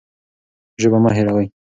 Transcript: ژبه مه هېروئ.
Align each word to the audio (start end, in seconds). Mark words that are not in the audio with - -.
ژبه 0.81 0.97
مه 1.03 1.11
هېروئ. 1.17 1.45